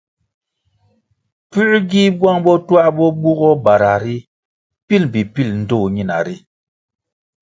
Puē 1.51 1.77
gi 1.89 2.03
bwang 2.17 2.39
bo 2.45 2.53
twā 2.67 2.83
bo 2.95 3.05
bugoh 3.21 3.57
bara 3.63 3.93
ri 4.03 4.17
pil 4.87 5.03
mbpi 5.07 5.21
pil 5.33 5.49
ndtoh 5.61 5.85
ñina 5.95 6.17
ri? 6.25 6.35